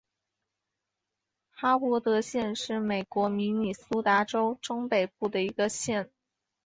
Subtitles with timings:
[1.51, 6.09] 哈伯德县是美国明尼苏达州中北部的一个县。